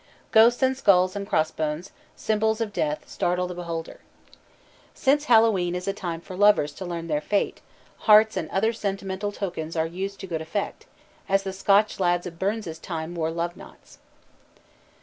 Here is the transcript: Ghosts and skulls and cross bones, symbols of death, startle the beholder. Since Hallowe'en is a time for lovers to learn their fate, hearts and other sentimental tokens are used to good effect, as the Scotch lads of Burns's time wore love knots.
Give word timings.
Ghosts 0.31 0.63
and 0.63 0.75
skulls 0.75 1.15
and 1.15 1.29
cross 1.29 1.51
bones, 1.51 1.91
symbols 2.15 2.59
of 2.59 2.73
death, 2.73 3.07
startle 3.07 3.45
the 3.45 3.53
beholder. 3.53 3.99
Since 4.95 5.25
Hallowe'en 5.25 5.75
is 5.75 5.87
a 5.87 5.93
time 5.93 6.21
for 6.21 6.35
lovers 6.35 6.73
to 6.73 6.85
learn 6.87 7.05
their 7.05 7.21
fate, 7.21 7.61
hearts 8.09 8.35
and 8.35 8.49
other 8.49 8.73
sentimental 8.73 9.31
tokens 9.31 9.75
are 9.75 9.85
used 9.85 10.19
to 10.21 10.25
good 10.25 10.41
effect, 10.41 10.87
as 11.29 11.43
the 11.43 11.53
Scotch 11.53 11.99
lads 11.99 12.25
of 12.25 12.39
Burns's 12.39 12.79
time 12.79 13.13
wore 13.13 13.29
love 13.29 13.55
knots. 13.55 13.99